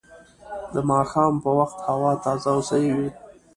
[0.73, 3.09] د ماښام په وخت هوا تازه او صحي وي